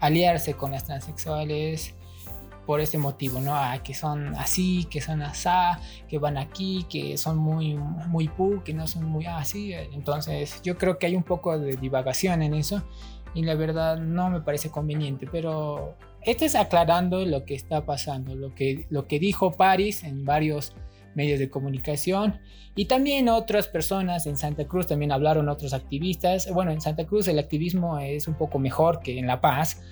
aliarse 0.00 0.54
con 0.54 0.72
las 0.72 0.84
transexuales 0.84 1.94
por 2.66 2.80
este 2.80 2.98
motivo, 2.98 3.40
¿no? 3.40 3.54
Ah, 3.54 3.78
que 3.82 3.94
son 3.94 4.34
así, 4.36 4.86
que 4.90 5.00
son 5.00 5.22
asá, 5.22 5.80
que 6.08 6.18
van 6.18 6.38
aquí, 6.38 6.86
que 6.88 7.18
son 7.18 7.36
muy, 7.36 7.74
muy 7.74 8.28
pu, 8.28 8.62
que 8.64 8.72
no 8.72 8.86
son 8.86 9.04
muy 9.04 9.26
así. 9.26 9.72
Entonces, 9.74 10.60
yo 10.62 10.78
creo 10.78 10.98
que 10.98 11.06
hay 11.06 11.16
un 11.16 11.22
poco 11.22 11.58
de 11.58 11.76
divagación 11.76 12.42
en 12.42 12.54
eso 12.54 12.82
y 13.34 13.42
la 13.42 13.54
verdad 13.54 13.98
no 13.98 14.30
me 14.30 14.40
parece 14.40 14.70
conveniente, 14.70 15.28
pero 15.30 15.96
este 16.22 16.46
es 16.46 16.54
aclarando 16.54 17.24
lo 17.26 17.44
que 17.44 17.54
está 17.54 17.84
pasando, 17.84 18.34
lo 18.34 18.54
que, 18.54 18.86
lo 18.88 19.06
que 19.06 19.18
dijo 19.18 19.52
Paris 19.52 20.04
en 20.04 20.24
varios 20.24 20.72
medios 21.16 21.38
de 21.38 21.50
comunicación 21.50 22.40
y 22.76 22.86
también 22.86 23.28
otras 23.28 23.68
personas 23.68 24.26
en 24.26 24.36
Santa 24.36 24.66
Cruz 24.66 24.88
también 24.88 25.12
hablaron 25.12 25.48
otros 25.48 25.72
activistas. 25.72 26.50
Bueno, 26.52 26.72
en 26.72 26.80
Santa 26.80 27.06
Cruz 27.06 27.28
el 27.28 27.38
activismo 27.38 27.98
es 27.98 28.26
un 28.26 28.34
poco 28.34 28.58
mejor 28.58 29.00
que 29.00 29.18
en 29.18 29.26
La 29.26 29.40
Paz. 29.40 29.82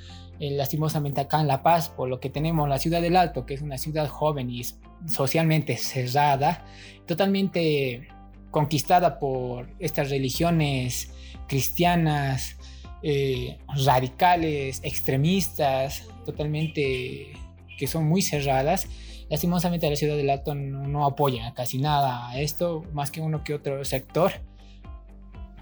Eh, 0.41 0.50
lastimosamente 0.50 1.21
acá 1.21 1.41
en 1.41 1.47
La 1.47 1.62
Paz, 1.62 1.88
por 1.88 2.09
lo 2.09 2.19
que 2.19 2.29
tenemos 2.29 2.69
la 2.69 2.79
ciudad 2.79 3.00
del 3.00 3.17
Alto, 3.17 3.47
que 3.47 3.55
es 3.55 3.62
una 3.62 3.79
ciudad 3.79 4.09
joven 4.09 4.50
y 4.50 4.62
socialmente 5.07 5.76
cerrada, 5.76 6.64
totalmente 7.07 8.09
conquistada 8.50 9.21
por 9.21 9.69
estas 9.79 10.11
religiones 10.11 11.12
cristianas, 11.47 12.57
eh, 13.02 13.59
radicales, 13.85 14.81
extremistas, 14.83 16.09
totalmente 16.25 17.33
que 17.79 17.87
son 17.87 18.09
muy 18.09 18.23
cerradas 18.23 18.88
Lastimosamente 19.33 19.89
la 19.89 19.97
ciudad 19.97 20.15
del 20.15 20.29
Alto 20.29 20.55
no, 20.55 21.07
apoya 21.07 21.55
casi 21.55 21.79
nada 21.79 22.29
a 22.29 22.39
esto, 22.39 22.85
más 22.93 23.11
que 23.11 23.23
uno 23.23 23.43
que 23.43 23.55
otro 23.55 23.83
sector. 23.83 24.31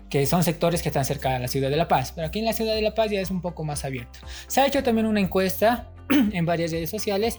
que 0.09 0.27
son 0.27 0.43
sectores 0.43 0.83
que 0.83 0.89
están 0.89 1.05
cerca 1.05 1.35
de 1.35 1.39
la 1.39 1.47
ciudad 1.47 1.71
de 1.71 1.77
La 1.77 1.87
Paz, 1.87 2.11
pero 2.12 2.27
aquí 2.27 2.41
en 2.41 2.47
la 2.47 2.53
ciudad 2.53 2.75
de 2.75 2.83
La 2.83 2.97
Paz 2.97 3.12
ya 3.12 3.21
es 3.21 3.31
un 3.31 3.41
poco 3.41 3.62
más 3.62 3.85
abierto. 3.85 4.19
Se 4.49 4.61
ha 4.61 4.67
hecho 4.67 4.83
también 4.83 5.07
una 5.07 5.21
encuesta 5.21 5.89
en 6.33 6.45
varias 6.45 6.73
redes 6.73 6.91
sociales 6.91 7.39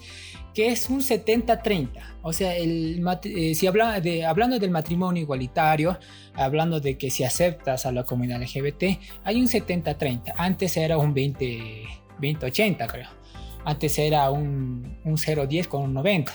que 0.54 0.68
es 0.68 0.88
un 0.88 1.00
70-30. 1.00 1.90
O 2.22 2.32
sea, 2.32 2.56
el, 2.56 3.06
eh, 3.24 3.54
si 3.54 3.66
habla 3.66 4.00
de, 4.00 4.24
hablando 4.24 4.58
del 4.58 4.70
matrimonio 4.70 5.22
igualitario, 5.22 5.98
hablando 6.32 6.80
de 6.80 6.96
que 6.96 7.10
si 7.10 7.24
aceptas 7.24 7.84
a 7.84 7.92
la 7.92 8.04
comunidad 8.04 8.40
LGBT, 8.40 8.84
hay 9.24 9.36
un 9.36 9.48
70-30. 9.48 10.32
Antes 10.38 10.78
era 10.78 10.96
un 10.96 11.14
20-80, 11.14 12.86
creo. 12.86 13.21
Antes 13.64 13.98
era 13.98 14.30
un, 14.30 14.98
un 15.04 15.16
0-10 15.16 15.68
con 15.68 15.82
un 15.82 15.92
90, 15.94 16.32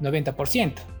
90%. 0.00 0.95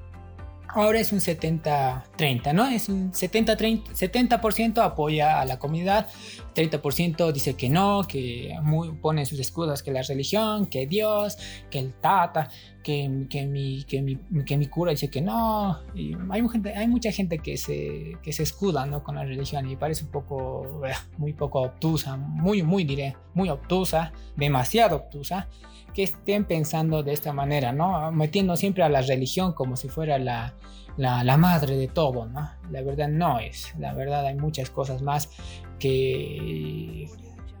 Ahora 0.76 1.00
es 1.00 1.10
un 1.10 1.20
70-30, 1.20 2.52
¿no? 2.52 2.66
Es 2.66 2.90
un 2.90 3.10
70-30, 3.10 3.94
70% 3.94 4.82
apoya 4.82 5.40
a 5.40 5.46
la 5.46 5.58
comunidad, 5.58 6.06
30% 6.54 7.32
dice 7.32 7.54
que 7.54 7.70
no, 7.70 8.02
que 8.06 8.54
muy, 8.60 8.92
pone 8.92 9.24
sus 9.24 9.40
escudos 9.40 9.82
que 9.82 9.90
la 9.90 10.02
religión, 10.02 10.66
que 10.66 10.86
Dios, 10.86 11.38
que 11.70 11.78
el 11.78 11.94
Tata, 11.94 12.50
que, 12.82 13.24
que, 13.30 13.46
mi, 13.46 13.84
que, 13.84 14.02
mi, 14.02 14.18
que 14.44 14.58
mi 14.58 14.66
cura 14.66 14.90
dice 14.90 15.08
que 15.08 15.22
no. 15.22 15.80
Y 15.94 16.14
hay, 16.28 16.46
gente, 16.46 16.74
hay 16.74 16.88
mucha 16.88 17.10
gente 17.10 17.38
que 17.38 17.56
se, 17.56 18.18
que 18.22 18.34
se 18.34 18.42
escuda 18.42 18.84
¿no? 18.84 19.02
con 19.02 19.14
la 19.14 19.24
religión 19.24 19.66
y 19.70 19.76
parece 19.76 20.04
un 20.04 20.10
poco, 20.10 20.82
eh, 20.86 20.92
muy 21.16 21.32
poco 21.32 21.62
obtusa, 21.62 22.18
muy, 22.18 22.62
muy 22.62 22.84
diré, 22.84 23.16
muy 23.32 23.48
obtusa, 23.48 24.12
demasiado 24.36 24.96
obtusa 24.96 25.48
que 25.96 26.02
estén 26.02 26.44
pensando 26.44 27.02
de 27.02 27.14
esta 27.14 27.32
manera, 27.32 27.72
¿no? 27.72 28.12
Metiendo 28.12 28.54
siempre 28.58 28.82
a 28.82 28.90
la 28.90 29.00
religión 29.00 29.54
como 29.54 29.76
si 29.76 29.88
fuera 29.88 30.18
la, 30.18 30.54
la, 30.98 31.36
madre 31.38 31.74
de 31.74 31.88
todo, 31.88 32.26
¿no? 32.26 32.50
La 32.70 32.82
verdad 32.82 33.08
no 33.08 33.38
es, 33.38 33.74
la 33.78 33.94
verdad 33.94 34.26
hay 34.26 34.34
muchas 34.34 34.68
cosas 34.68 35.00
más 35.00 35.30
que... 35.78 37.08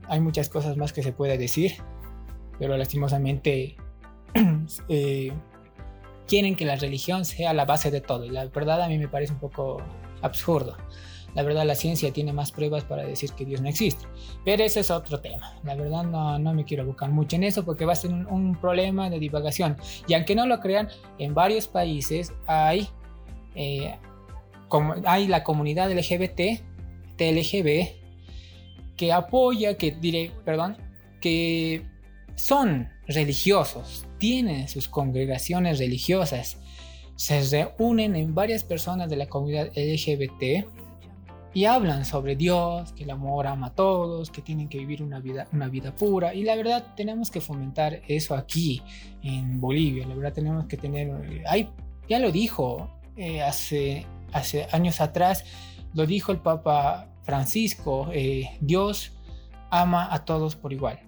Hay 0.08 0.20
muchas 0.20 0.50
cosas 0.50 0.76
más 0.76 0.92
que 0.92 1.02
se 1.02 1.12
puede 1.12 1.38
decir, 1.38 1.76
pero 2.58 2.76
lastimosamente 2.76 3.76
eh, 4.90 5.32
quieren 6.28 6.56
que 6.56 6.66
la 6.66 6.76
religión 6.76 7.24
sea 7.24 7.54
la 7.54 7.64
base 7.64 7.90
de 7.90 8.02
todo 8.02 8.26
y 8.26 8.30
la 8.30 8.44
verdad 8.48 8.82
a 8.82 8.88
mí 8.88 8.98
me 8.98 9.08
parece 9.08 9.32
un 9.32 9.40
poco 9.40 9.78
absurdo. 10.20 10.76
La 11.34 11.42
verdad, 11.42 11.66
la 11.66 11.74
ciencia 11.74 12.12
tiene 12.12 12.32
más 12.32 12.50
pruebas 12.50 12.84
para 12.84 13.04
decir 13.04 13.30
que 13.32 13.44
Dios 13.44 13.60
no 13.60 13.68
existe. 13.68 14.06
Pero 14.44 14.64
ese 14.64 14.80
es 14.80 14.90
otro 14.90 15.20
tema. 15.20 15.54
La 15.64 15.74
verdad, 15.74 16.02
no, 16.04 16.38
no 16.38 16.54
me 16.54 16.64
quiero 16.64 16.86
buscar 16.86 17.10
mucho 17.10 17.36
en 17.36 17.44
eso 17.44 17.64
porque 17.64 17.84
va 17.84 17.92
a 17.92 17.96
ser 17.96 18.10
un, 18.10 18.56
problema 18.60 19.10
de 19.10 19.18
divagación. 19.18 19.76
Y 20.08 20.14
aunque 20.14 20.34
no 20.34 20.46
lo 20.46 20.60
crean, 20.60 20.88
en 21.18 21.34
varios 21.34 21.68
países 21.68 22.32
hay, 22.46 22.88
eh, 23.54 23.96
como, 24.68 24.94
hay 25.04 25.26
la 25.28 25.44
comunidad 25.44 25.90
LGBT, 25.92 26.62
TLGB, 27.16 27.88
que 28.96 29.12
apoya, 29.12 29.76
que 29.76 29.92
diré, 29.92 30.32
perdón, 30.44 30.76
que 31.20 31.82
son 32.34 32.88
religiosos, 33.06 34.06
tienen 34.18 34.68
sus 34.68 34.88
congregaciones 34.88 35.78
religiosas, 35.78 36.58
se 37.16 37.42
reúnen 37.42 38.14
en 38.16 38.34
varias 38.34 38.64
personas 38.64 39.08
de 39.10 39.16
la 39.16 39.26
comunidad 39.26 39.68
LGBT 39.74 40.66
y 41.56 41.64
hablan 41.64 42.04
sobre 42.04 42.36
Dios, 42.36 42.92
que 42.92 43.04
el 43.04 43.10
amor 43.10 43.46
ama 43.46 43.68
a 43.68 43.74
todos, 43.74 44.30
que 44.30 44.42
tienen 44.42 44.68
que 44.68 44.76
vivir 44.76 45.02
una 45.02 45.20
vida, 45.20 45.48
una 45.54 45.68
vida 45.68 45.96
pura. 45.96 46.34
Y 46.34 46.42
la 46.42 46.54
verdad 46.54 46.92
tenemos 46.94 47.30
que 47.30 47.40
fomentar 47.40 48.02
eso 48.08 48.34
aquí 48.34 48.82
en 49.22 49.58
Bolivia. 49.58 50.06
La 50.06 50.14
verdad 50.14 50.34
tenemos 50.34 50.66
que 50.66 50.76
tener... 50.76 51.42
Hay, 51.48 51.70
ya 52.10 52.18
lo 52.18 52.30
dijo 52.30 52.90
eh, 53.16 53.40
hace, 53.40 54.04
hace 54.34 54.66
años 54.70 55.00
atrás, 55.00 55.46
lo 55.94 56.04
dijo 56.04 56.30
el 56.30 56.40
Papa 56.40 57.08
Francisco, 57.22 58.10
eh, 58.12 58.50
Dios 58.60 59.12
ama 59.70 60.12
a 60.12 60.26
todos 60.26 60.56
por 60.56 60.74
igual. 60.74 61.00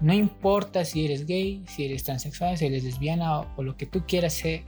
No 0.00 0.12
importa 0.12 0.84
si 0.84 1.04
eres 1.04 1.26
gay, 1.26 1.62
si 1.68 1.84
eres 1.84 2.02
transexual, 2.02 2.58
si 2.58 2.66
eres 2.66 2.82
lesbiana 2.82 3.42
o, 3.56 3.62
lo 3.62 3.76
que 3.76 3.86
tú 3.86 4.02
quieras 4.04 4.32
ser, 4.32 4.64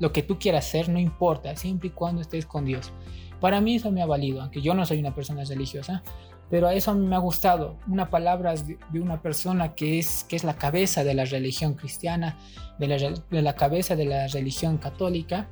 lo 0.00 0.12
que 0.12 0.24
tú 0.24 0.40
quieras 0.40 0.64
ser, 0.64 0.88
no 0.88 0.98
importa, 0.98 1.54
siempre 1.54 1.86
y 1.86 1.92
cuando 1.92 2.20
estés 2.20 2.46
con 2.46 2.64
Dios. 2.64 2.92
Para 3.40 3.60
mí 3.60 3.76
eso 3.76 3.90
me 3.90 4.02
ha 4.02 4.06
valido, 4.06 4.42
aunque 4.42 4.60
yo 4.60 4.74
no 4.74 4.86
soy 4.86 4.98
una 4.98 5.14
persona 5.14 5.44
religiosa, 5.44 6.02
pero 6.50 6.68
a 6.68 6.74
eso 6.74 6.90
a 6.90 6.94
mí 6.94 7.06
me 7.06 7.16
ha 7.16 7.20
gustado. 7.20 7.76
Una 7.88 8.10
palabra 8.10 8.54
de, 8.54 9.00
una 9.00 9.20
persona 9.20 9.74
que 9.74 9.98
es, 9.98 10.24
que 10.24 10.36
es 10.36 10.44
la 10.44 10.56
cabeza 10.56 11.04
de 11.04 11.14
la 11.14 11.24
religión 11.24 11.74
cristiana, 11.74 12.38
de 12.78 12.88
la, 12.88 12.96
de 13.30 13.42
la 13.42 13.54
cabeza 13.54 13.96
de 13.96 14.04
la 14.04 14.26
religión 14.28 14.78
católica, 14.78 15.48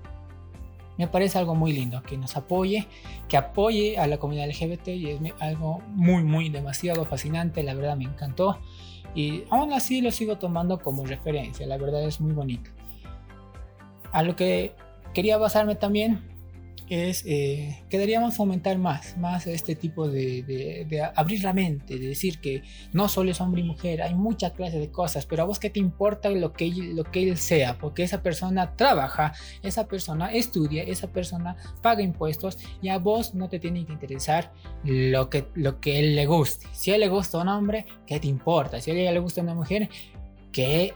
me 0.99 1.09
parece 1.09 1.39
algo 1.39 1.55
muy 1.55 1.73
lindo, 1.73 2.03
que 2.03 2.19
nos 2.19 2.37
apoye, 2.37 2.87
que 3.29 3.37
apoye 3.37 3.99
a 3.99 4.07
la 4.07 4.19
comunidad 4.19 4.49
LGBT 4.49 4.89
y 4.89 5.11
es 5.11 5.21
algo 5.41 5.81
muy, 5.89 6.23
muy 6.23 6.51
demasiado 6.51 7.05
fascinante, 7.05 7.63
la 7.63 7.75
verdad 7.75 7.97
me 7.97 8.05
encantó 8.05 8.59
y 9.15 9.45
aún 9.51 9.73
así 9.73 10.01
lo 10.01 10.11
sigo 10.11 10.39
tomando 10.39 10.79
como 10.79 11.05
referencia, 11.05 11.67
la 11.67 11.77
verdad 11.77 12.03
es 12.05 12.21
muy 12.21 12.33
bonito. 12.33 12.71
A 14.13 14.23
lo 14.23 14.37
que 14.37 14.75
quería 15.15 15.39
basarme 15.39 15.75
también 15.75 16.32
es 16.93 17.25
eh, 17.27 17.83
que 17.89 17.97
deberíamos 17.97 18.37
fomentar 18.37 18.77
más, 18.77 19.17
más 19.17 19.47
este 19.47 19.75
tipo 19.75 20.09
de, 20.09 20.43
de, 20.43 21.03
abrir 21.15 21.43
la 21.43 21.55
mente, 21.55 21.99
de 21.99 22.09
decir 22.09 22.39
que 22.41 22.63
no 22.93 23.09
solo 23.09 23.31
es 23.31 23.41
hombre 23.41 23.63
y 23.63 23.65
mujer, 23.65 24.03
hay 24.03 24.15
mucha 24.15 24.51
clase 24.51 24.79
de 24.79 24.91
cosas, 24.91 25.25
pero 25.25 25.43
a 25.43 25.47
vos 25.47 25.59
qué 25.59 25.71
te 25.71 25.81
importa 25.81 26.29
lo 26.29 26.53
que, 26.53 26.71
lo 26.71 27.05
que 27.05 27.23
él 27.23 27.39
sea, 27.39 27.79
porque 27.79 28.03
esa 28.03 28.23
persona 28.23 28.77
trabaja, 28.77 29.33
esa 29.63 29.89
persona 29.89 30.33
estudia, 30.33 30.83
esa 30.83 31.09
persona 31.09 31.57
paga 31.81 32.03
impuestos 32.03 32.59
y 32.83 32.89
a 32.89 32.99
vos 32.99 33.35
no 33.35 33.49
te 33.49 33.59
tiene 33.59 33.87
que 33.87 33.93
interesar 33.93 34.53
lo 34.85 35.31
que, 35.31 35.49
lo 35.55 35.81
que 35.81 35.99
él 35.99 36.15
le 36.15 36.27
guste. 36.27 36.67
Si 36.73 36.91
a 36.91 36.97
él 36.97 37.01
le 37.01 37.09
gusta 37.09 37.39
un 37.39 37.49
hombre, 37.49 37.87
¿qué 38.07 38.21
te 38.21 38.27
importa? 38.27 38.81
Si 38.81 38.91
a 38.91 38.95
ella 38.95 39.13
le 39.13 39.19
gusta 39.19 39.41
una 39.41 39.55
mujer, 39.55 39.89
¿qué 40.53 40.93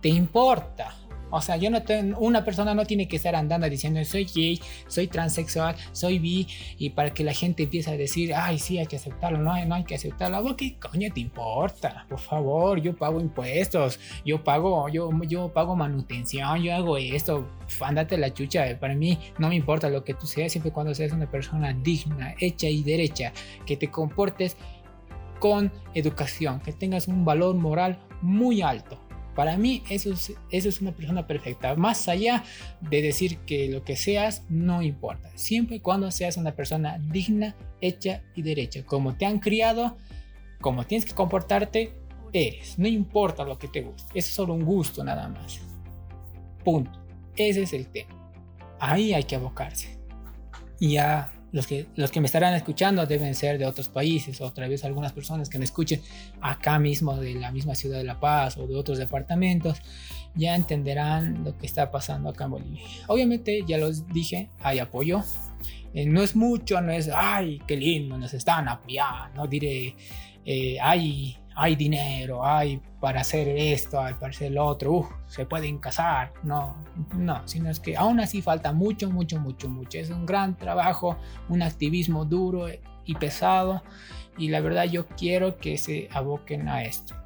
te 0.00 0.08
importa? 0.08 0.94
O 1.30 1.40
sea, 1.40 1.56
yo 1.56 1.70
no 1.70 1.82
tengo, 1.82 2.18
una 2.18 2.44
persona 2.44 2.74
no 2.74 2.84
tiene 2.84 3.08
que 3.08 3.16
estar 3.16 3.34
andando 3.34 3.68
diciendo 3.68 4.02
soy 4.04 4.24
gay, 4.24 4.60
soy 4.86 5.08
transexual, 5.08 5.76
soy 5.92 6.18
bi, 6.18 6.46
y 6.78 6.90
para 6.90 7.12
que 7.12 7.24
la 7.24 7.32
gente 7.32 7.64
empiece 7.64 7.90
a 7.90 7.96
decir, 7.96 8.34
ay, 8.34 8.58
sí, 8.58 8.78
hay 8.78 8.86
que 8.86 8.96
aceptarlo, 8.96 9.38
no, 9.38 9.64
no 9.66 9.74
hay 9.74 9.84
que 9.84 9.94
aceptarlo. 9.94 10.56
¿Qué 10.56 10.78
coño 10.78 11.12
te 11.12 11.20
importa? 11.20 12.06
Por 12.08 12.18
favor, 12.18 12.80
yo 12.80 12.96
pago 12.96 13.20
impuestos, 13.20 14.00
yo 14.24 14.42
pago, 14.42 14.88
yo, 14.88 15.10
yo 15.26 15.52
pago 15.52 15.76
manutención, 15.76 16.62
yo 16.62 16.74
hago 16.74 16.96
esto, 16.96 17.48
ándate 17.80 18.16
la 18.16 18.32
chucha. 18.32 18.78
Para 18.78 18.94
mí 18.94 19.18
no 19.38 19.48
me 19.48 19.56
importa 19.56 19.90
lo 19.90 20.04
que 20.04 20.14
tú 20.14 20.26
seas, 20.26 20.52
siempre 20.52 20.70
y 20.70 20.72
cuando 20.72 20.94
seas 20.94 21.12
una 21.12 21.30
persona 21.30 21.72
digna, 21.72 22.34
hecha 22.40 22.68
y 22.68 22.82
derecha, 22.82 23.32
que 23.66 23.76
te 23.76 23.90
comportes 23.90 24.56
con 25.38 25.72
educación, 25.94 26.60
que 26.60 26.72
tengas 26.72 27.06
un 27.08 27.24
valor 27.24 27.54
moral 27.54 27.98
muy 28.22 28.62
alto 28.62 29.07
para 29.38 29.56
mí 29.56 29.84
eso 29.88 30.12
es, 30.12 30.32
eso 30.50 30.68
es 30.68 30.80
una 30.80 30.90
persona 30.90 31.24
perfecta. 31.28 31.76
Más 31.76 32.08
allá 32.08 32.42
de 32.80 33.02
decir 33.02 33.38
que 33.46 33.68
lo 33.68 33.84
que 33.84 33.94
seas 33.94 34.42
no 34.48 34.82
importa. 34.82 35.30
Siempre 35.36 35.76
y 35.76 35.78
cuando 35.78 36.10
seas 36.10 36.36
una 36.38 36.56
persona 36.56 36.98
digna, 37.12 37.54
hecha 37.80 38.24
y 38.34 38.42
derecha. 38.42 38.84
Como 38.84 39.16
te 39.16 39.26
han 39.26 39.38
criado, 39.38 39.96
como 40.60 40.84
tienes 40.86 41.04
que 41.04 41.14
comportarte, 41.14 41.92
eres. 42.32 42.80
No 42.80 42.88
importa 42.88 43.44
lo 43.44 43.60
que 43.60 43.68
te 43.68 43.82
guste. 43.82 44.06
Eso 44.18 44.28
es 44.28 44.34
solo 44.34 44.54
un 44.54 44.64
gusto 44.64 45.04
nada 45.04 45.28
más. 45.28 45.60
Punto. 46.64 46.98
Ese 47.36 47.62
es 47.62 47.72
el 47.74 47.86
tema. 47.86 48.32
Ahí 48.80 49.14
hay 49.14 49.22
que 49.22 49.36
abocarse. 49.36 50.00
Ya 50.80 51.32
los 51.52 51.66
que, 51.66 51.86
los 51.96 52.10
que 52.10 52.20
me 52.20 52.26
estarán 52.26 52.54
escuchando 52.54 53.04
deben 53.06 53.34
ser 53.34 53.58
de 53.58 53.66
otros 53.66 53.88
países, 53.88 54.40
otra 54.40 54.68
vez 54.68 54.84
algunas 54.84 55.12
personas 55.12 55.48
que 55.48 55.58
me 55.58 55.64
escuchen 55.64 56.00
acá 56.40 56.78
mismo 56.78 57.16
de 57.16 57.34
la 57.34 57.50
misma 57.50 57.74
ciudad 57.74 57.98
de 57.98 58.04
La 58.04 58.20
Paz 58.20 58.56
o 58.58 58.66
de 58.66 58.76
otros 58.76 58.98
departamentos, 58.98 59.80
ya 60.34 60.54
entenderán 60.54 61.44
lo 61.44 61.56
que 61.56 61.66
está 61.66 61.90
pasando 61.90 62.28
acá 62.28 62.44
en 62.44 62.50
Bolivia. 62.50 62.82
Obviamente, 63.06 63.64
ya 63.66 63.78
los 63.78 64.06
dije, 64.08 64.50
hay 64.60 64.78
apoyo. 64.78 65.22
Eh, 65.94 66.04
no 66.04 66.22
es 66.22 66.36
mucho, 66.36 66.80
no 66.80 66.92
es, 66.92 67.08
ay, 67.14 67.62
qué 67.66 67.76
lindo, 67.76 68.18
nos 68.18 68.34
están 68.34 68.68
apoyando, 68.68 69.34
no 69.34 69.46
diré, 69.46 69.96
eh, 70.44 70.78
hay 70.80 71.36
hay 71.60 71.74
dinero, 71.74 72.46
hay 72.46 72.80
para 73.00 73.22
hacer 73.22 73.48
esto, 73.48 74.00
hay 74.00 74.14
para 74.14 74.30
hacer 74.30 74.52
lo 74.52 74.64
otro, 74.64 75.08
se 75.26 75.44
pueden 75.44 75.78
casar. 75.78 76.32
No, 76.44 76.76
no, 77.16 77.42
sino 77.48 77.68
es 77.68 77.80
que 77.80 77.96
aún 77.96 78.20
así 78.20 78.42
falta 78.42 78.72
mucho, 78.72 79.10
mucho, 79.10 79.40
mucho, 79.40 79.68
mucho. 79.68 79.98
Es 79.98 80.10
un 80.10 80.24
gran 80.24 80.56
trabajo, 80.56 81.16
un 81.48 81.62
activismo 81.62 82.24
duro 82.24 82.68
y 83.04 83.14
pesado 83.16 83.82
y 84.36 84.50
la 84.50 84.60
verdad 84.60 84.84
yo 84.84 85.08
quiero 85.08 85.56
que 85.56 85.78
se 85.78 86.08
aboquen 86.12 86.68
a 86.68 86.84
esto. 86.84 87.16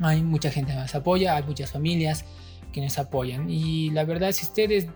Hay 0.00 0.22
mucha 0.22 0.50
gente 0.50 0.72
que 0.72 0.78
nos 0.78 0.94
apoya, 0.94 1.36
hay 1.36 1.42
muchas 1.42 1.70
familias 1.70 2.24
que 2.72 2.80
nos 2.80 2.98
apoyan 2.98 3.50
y 3.50 3.90
la 3.90 4.04
verdad 4.04 4.32
si 4.32 4.46
ustedes 4.46 4.88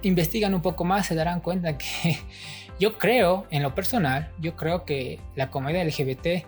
investigan 0.00 0.54
un 0.54 0.62
poco 0.62 0.84
más 0.84 1.04
se 1.04 1.14
darán 1.14 1.40
cuenta 1.40 1.76
que 1.76 2.18
yo 2.80 2.96
creo, 2.96 3.46
en 3.50 3.62
lo 3.62 3.74
personal, 3.74 4.32
yo 4.40 4.56
creo 4.56 4.86
que 4.86 5.20
la 5.34 5.50
comedia 5.50 5.84
LGBT 5.84 6.46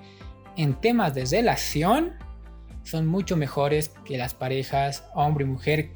en 0.59 0.75
temas 0.75 1.15
de 1.15 1.25
relación 1.25 2.15
son 2.83 3.07
mucho 3.07 3.37
mejores 3.37 3.91
que 4.05 4.19
las 4.19 4.35
parejas 4.35 5.05
hombre 5.15 5.45
y 5.45 5.49
mujer 5.49 5.91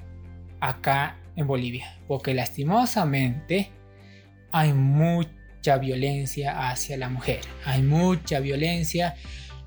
acá 0.61 1.19
en 1.37 1.49
Bolivia. 1.49 1.99
Porque 2.07 2.33
lastimosamente 2.33 3.73
hay 4.53 4.73
mucha 4.73 5.79
violencia 5.79 6.71
hacia 6.71 6.97
la 6.97 7.09
mujer, 7.09 7.41
hay 7.67 7.83
mucha 7.83 8.39
violencia 8.39 9.17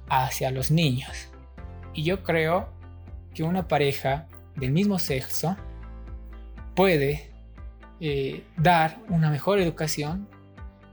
hacia 0.10 0.50
los 0.52 0.72
niños. 0.72 1.30
Y 1.94 2.04
yo 2.04 2.24
creo 2.24 2.70
que 3.34 3.44
una 3.44 3.68
pareja 3.68 4.28
del 4.56 4.72
mismo 4.72 4.98
sexo 4.98 5.58
puede 6.74 7.32
eh, 8.00 8.46
dar 8.56 9.00
una 9.10 9.30
mejor 9.30 9.60
educación, 9.60 10.30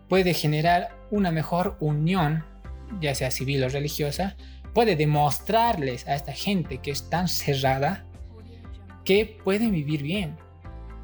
puede 0.09 0.35
generar 0.35 0.97
una 1.13 1.31
mejor 1.31 1.77
unión, 1.79 2.45
ya 3.01 3.15
sea 3.15 3.31
civil 3.31 3.65
o 3.65 3.69
religiosa, 3.69 4.37
puede 4.75 4.97
demostrarles 4.97 6.07
a 6.09 6.15
esta 6.15 6.33
gente 6.33 6.79
que 6.79 6.91
es 6.91 7.09
tan 7.11 7.29
cerrada 7.29 8.05
que 9.05 9.39
pueden 9.43 9.73
vivir 9.73 10.03
bien. 10.03 10.37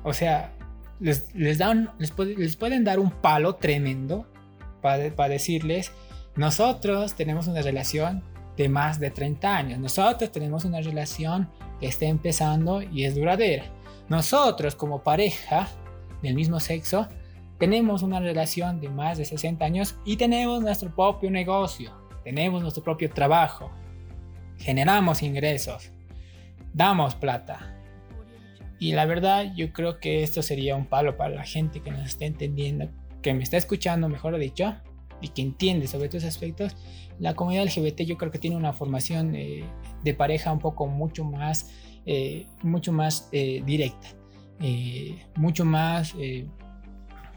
O 0.04 0.12
sea, 0.12 0.54
les, 1.00 1.58
dan, 1.58 1.90
les, 1.98 2.56
pueden 2.56 2.84
dar 2.84 2.98
un 2.98 3.10
palo 3.10 3.56
tremendo 3.56 4.26
para, 4.80 5.14
para 5.14 5.30
decirles, 5.30 5.92
nosotros 6.36 7.14
tenemos 7.14 7.46
una 7.46 7.62
relación 7.62 8.22
de 8.56 8.68
más 8.68 8.98
de 8.98 9.10
30 9.10 9.56
años, 9.56 9.78
nosotros 9.78 10.32
tenemos 10.32 10.64
una 10.64 10.80
relación 10.80 11.48
que 11.80 11.86
está 11.86 12.06
empezando 12.06 12.82
y 12.82 13.04
es 13.04 13.14
duradera. 13.14 13.64
Nosotros 14.08 14.74
como 14.74 15.02
pareja 15.02 15.68
del 16.22 16.34
mismo 16.34 16.58
sexo 16.60 17.08
tenemos 17.58 18.02
una 18.02 18.20
relación 18.20 18.80
de 18.80 18.88
más 18.88 19.18
de 19.18 19.24
60 19.24 19.64
años 19.64 19.96
y 20.04 20.16
tenemos 20.16 20.62
nuestro 20.62 20.94
propio 20.94 21.30
negocio, 21.30 21.92
tenemos 22.22 22.62
nuestro 22.62 22.82
propio 22.84 23.10
trabajo, 23.10 23.70
generamos 24.58 25.22
ingresos, 25.22 25.90
damos 26.72 27.14
plata. 27.14 27.74
Y 28.78 28.92
la 28.92 29.06
verdad 29.06 29.52
yo 29.56 29.72
creo 29.72 29.98
que 29.98 30.22
esto 30.22 30.40
sería 30.40 30.76
un 30.76 30.86
palo 30.86 31.16
para 31.16 31.34
la 31.34 31.44
gente 31.44 31.80
que 31.80 31.90
nos 31.90 32.06
está 32.06 32.26
entendiendo, 32.26 32.88
que 33.22 33.34
me 33.34 33.42
está 33.42 33.56
escuchando, 33.56 34.08
mejor 34.08 34.38
dicho, 34.38 34.76
y 35.20 35.28
que 35.28 35.42
entiende 35.42 35.88
sobre 35.88 36.04
estos 36.04 36.22
aspectos. 36.22 36.76
La 37.18 37.34
comunidad 37.34 37.64
LGBT 37.64 38.02
yo 38.02 38.16
creo 38.16 38.30
que 38.30 38.38
tiene 38.38 38.56
una 38.56 38.72
formación 38.72 39.34
eh, 39.34 39.64
de 40.04 40.14
pareja 40.14 40.52
un 40.52 40.60
poco 40.60 40.86
mucho 40.86 41.24
más, 41.24 41.72
eh, 42.06 42.46
mucho 42.62 42.92
más 42.92 43.28
eh, 43.32 43.62
directa, 43.66 44.08
mucho 45.34 45.64
más 45.64 46.14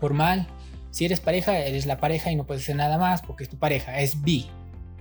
formal. 0.01 0.47
Si 0.89 1.05
eres 1.05 1.21
pareja, 1.21 1.57
eres 1.57 1.85
la 1.85 1.97
pareja 1.97 2.31
y 2.31 2.35
no 2.35 2.45
puedes 2.45 2.63
hacer 2.63 2.75
nada 2.75 2.97
más 2.97 3.21
porque 3.21 3.43
es 3.43 3.49
tu 3.49 3.57
pareja, 3.57 4.01
es 4.01 4.21
bi, 4.21 4.49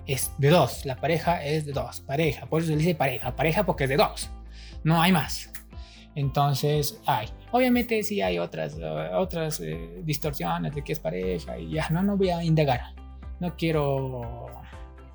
es 0.06 0.30
de 0.38 0.50
dos, 0.50 0.84
la 0.84 0.94
pareja 0.94 1.44
es 1.44 1.66
de 1.66 1.72
dos, 1.72 2.00
pareja, 2.00 2.46
por 2.46 2.62
eso 2.62 2.70
se 2.70 2.76
dice 2.76 2.94
pareja, 2.94 3.34
pareja 3.34 3.66
porque 3.66 3.84
es 3.84 3.90
de 3.90 3.96
dos, 3.96 4.30
no 4.84 5.02
hay 5.02 5.10
más. 5.10 5.50
Entonces, 6.14 7.00
hay. 7.06 7.28
Obviamente 7.52 8.02
sí 8.02 8.20
hay 8.20 8.38
otras, 8.38 8.76
otras 9.14 9.60
eh, 9.60 10.00
distorsiones 10.04 10.74
de 10.74 10.82
que 10.82 10.92
es 10.92 11.00
pareja 11.00 11.58
y 11.58 11.70
ya, 11.70 11.88
no, 11.90 12.02
no 12.02 12.16
voy 12.16 12.30
a 12.30 12.42
indagar. 12.42 12.80
No 13.38 13.56
quiero 13.56 14.48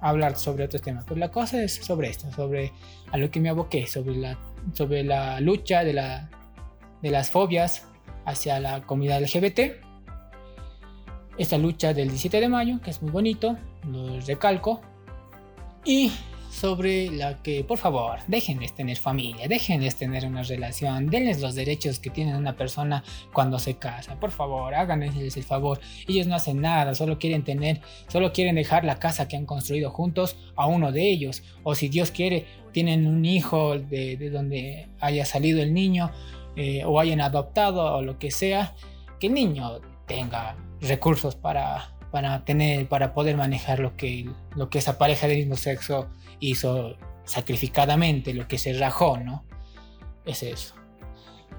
hablar 0.02 0.36
sobre 0.38 0.66
otros 0.66 0.82
temas, 0.82 1.06
pero 1.08 1.20
la 1.20 1.32
cosa 1.32 1.62
es 1.64 1.76
sobre 1.76 2.10
esto, 2.10 2.32
sobre 2.32 2.72
a 3.12 3.18
lo 3.18 3.30
que 3.30 3.40
me 3.40 3.50
aboqué, 3.50 3.88
sobre 3.88 4.16
la, 4.16 4.38
sobre 4.74 5.04
la 5.04 5.40
lucha 5.40 5.84
de, 5.84 5.94
la, 5.94 6.30
de 7.02 7.12
las 7.12 7.30
fobias 7.30 7.88
hacia 8.26 8.60
la 8.60 8.82
comunidad 8.82 9.22
LGBT. 9.22 9.60
Esta 11.38 11.58
lucha 11.58 11.94
del 11.94 12.10
17 12.10 12.40
de 12.40 12.50
mayo, 12.50 12.80
que 12.82 12.90
es 12.90 13.02
muy 13.02 13.12
bonito, 13.12 13.58
lo 13.92 14.20
recalco. 14.22 14.82
Y 15.84 16.12
sobre 16.56 17.12
la 17.12 17.44
que, 17.44 17.66
por 17.66 17.78
favor, 17.78 18.20
déjenles 18.28 18.74
tener 18.74 18.98
familia, 18.98 19.48
déjenles 19.48 19.98
tener 19.98 20.26
una 20.26 20.42
relación, 20.42 21.08
denles 21.08 21.42
los 21.42 21.54
derechos 21.54 22.00
que 22.00 22.10
tiene 22.10 22.36
una 22.38 22.56
persona 22.56 23.04
cuando 23.34 23.60
se 23.60 23.76
casa, 23.76 24.18
por 24.20 24.32
favor, 24.32 24.74
háganles 24.74 25.36
el 25.36 25.44
favor. 25.44 25.82
Ellos 26.08 26.28
no 26.28 26.36
hacen 26.36 26.62
nada, 26.62 26.96
solo 26.96 27.20
quieren 27.20 27.44
tener, 27.44 27.82
solo 28.08 28.32
quieren 28.32 28.56
dejar 28.56 28.86
la 28.86 29.00
casa 29.00 29.28
que 29.28 29.36
han 29.36 29.46
construido 29.46 29.92
juntos 29.92 30.38
a 30.56 30.66
uno 30.68 30.94
de 30.94 31.10
ellos, 31.12 31.44
o 31.64 31.76
si 31.76 31.90
Dios 31.90 32.12
quiere, 32.12 32.46
tienen 32.72 33.06
un 33.06 33.26
hijo 33.26 33.78
de, 33.78 34.30
donde 34.32 34.88
haya 35.02 35.26
salido 35.26 35.62
el 35.62 35.74
niño, 35.74 36.12
eh, 36.56 36.84
o 36.86 37.00
hayan 37.00 37.22
adoptado, 37.22 37.96
o 37.96 38.02
lo 38.02 38.18
que 38.20 38.32
sea, 38.32 38.76
que 39.20 39.28
el 39.28 39.34
niño 39.34 39.80
tenga 40.08 40.56
recursos 40.82 41.36
para 41.36 41.92
para 42.12 42.46
tener 42.46 42.88
para 42.88 43.14
poder 43.14 43.36
manejar 43.36 43.80
lo 43.80 43.98
que 43.98 44.30
lo 44.56 44.70
que 44.70 44.78
esa 44.78 44.98
pareja 44.98 45.28
del 45.28 45.40
mismo 45.40 45.58
sexo 45.58 46.08
hizo 46.40 46.96
sacrificadamente, 47.26 48.34
lo 48.34 48.48
que 48.48 48.58
se 48.58 48.74
rajó, 48.74 49.18
¿no? 49.18 49.44
Es 50.26 50.44
eso. 50.44 50.76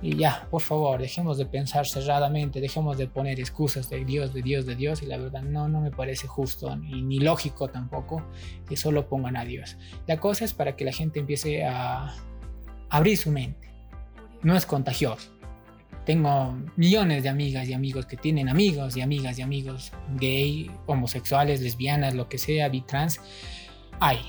Y 0.02 0.16
ya, 0.16 0.46
por 0.50 0.60
favor, 0.60 1.00
dejemos 1.00 1.38
de 1.38 1.46
pensar 1.46 1.86
cerradamente, 1.86 2.60
dejemos 2.60 2.98
de 2.98 3.06
poner 3.06 3.40
excusas 3.40 3.88
de 3.88 4.04
Dios, 4.04 4.34
de 4.34 4.42
Dios, 4.42 4.66
de 4.66 4.76
Dios, 4.76 5.02
y 5.02 5.06
la 5.06 5.16
verdad 5.16 5.42
no, 5.42 5.68
no 5.68 5.80
me 5.80 5.90
parece 5.90 6.26
justo 6.26 6.76
ni, 6.76 7.18
lógico 7.18 7.68
tampoco 7.68 8.22
que 8.68 8.76
solo 8.76 9.08
pongan 9.08 9.36
a 9.36 9.44
Dios. 9.44 9.78
La 10.06 10.18
cosa 10.18 10.44
es 10.44 10.52
para 10.52 10.76
que 10.76 10.84
la 10.84 10.92
gente 10.92 11.18
empiece 11.18 11.64
a 11.64 12.14
abrir 12.90 13.16
su 13.16 13.30
mente. 13.30 13.65
No 14.46 14.56
es 14.56 14.64
contagioso. 14.64 15.32
Tengo 16.04 16.56
millones 16.76 17.24
de 17.24 17.28
amigas 17.28 17.68
y 17.68 17.72
amigos 17.72 18.06
que 18.06 18.16
tienen 18.16 18.48
amigos 18.48 18.96
y 18.96 19.00
amigas 19.00 19.40
y 19.40 19.42
amigos 19.42 19.92
gay, 20.20 20.70
homosexuales, 20.86 21.60
lesbianas, 21.62 22.14
lo 22.14 22.28
que 22.28 22.38
sea, 22.38 22.68
bitrans. 22.68 23.20
Hay, 23.98 24.20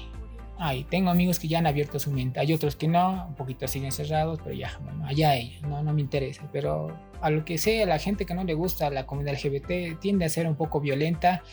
hay. 0.58 0.86
Tengo 0.86 1.12
amigos 1.12 1.38
que 1.38 1.47
ya 1.47 1.60
han 1.60 1.67
abierto 1.67 1.99
su 1.99 2.10
mente, 2.10 2.39
hay 2.39 2.51
otros 2.51 2.75
que 2.75 2.88
no, 2.88 3.27
un 3.27 3.36
poquito 3.36 3.67
siguen 3.67 3.91
cerrados, 3.91 4.39
pero 4.43 4.56
ya, 4.56 4.75
bueno, 4.84 5.06
allá 5.06 5.36
ellos, 5.36 5.62
no, 5.62 5.84
no 5.84 5.93
me 5.93 6.01
interesa. 6.01 6.49
Pero 6.51 6.97
a 7.21 7.30
lo 7.30 7.45
que 7.45 7.60
sea, 7.60 7.86
la 7.86 7.99
gente 7.99 8.25
que 8.25 8.34
no 8.34 8.43
le 8.43 8.56
gusta 8.56 8.89
la 8.89 9.06
comunidad 9.06 9.36
LGBT 9.36 9.99
tiende 9.99 10.25
a 10.25 10.30
ser 10.30 10.47
un 10.47 10.56
poco 10.56 10.82
violenta 10.82 11.43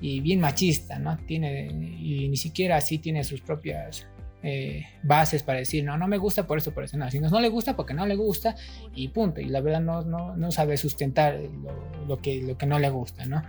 y 0.00 0.20
bien 0.20 0.38
machista, 0.38 1.00
¿no? 1.00 1.18
Tiene, 1.26 1.66
y 1.72 2.28
ni 2.28 2.36
siquiera 2.36 2.76
así 2.76 2.98
tiene 2.98 3.24
sus 3.24 3.40
propias 3.40 4.06
eh, 4.42 4.86
bases 5.02 5.42
para 5.42 5.58
decir, 5.58 5.84
no, 5.84 5.96
no 5.96 6.08
me 6.08 6.18
gusta 6.18 6.46
por 6.46 6.58
eso, 6.58 6.72
por 6.72 6.84
eso, 6.84 6.96
no, 6.96 7.10
si 7.10 7.20
no, 7.20 7.40
le 7.40 7.48
gusta 7.48 7.76
porque 7.76 7.94
no 7.94 8.06
le 8.06 8.16
gusta 8.16 8.56
y 8.94 9.08
punto, 9.08 9.40
y 9.40 9.46
la 9.46 9.60
verdad 9.60 9.80
no, 9.80 10.02
no, 10.02 10.36
no 10.36 10.50
sabe 10.50 10.76
sustentar 10.76 11.38
lo, 11.38 12.06
lo, 12.06 12.18
que, 12.20 12.42
lo 12.42 12.58
que 12.58 12.66
no 12.66 12.78
le 12.78 12.90
gusta, 12.90 13.24
¿no? 13.24 13.42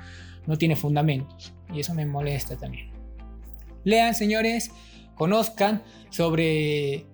No 0.45 0.57
tiene 0.57 0.75
fundamentos 0.75 1.53
y 1.73 1.79
eso 1.79 1.93
me 1.93 2.05
molesta 2.05 2.57
también. 2.57 2.91
Lean, 3.83 4.13
señores, 4.15 4.71
conozcan 5.15 5.83
sobre 6.09 7.05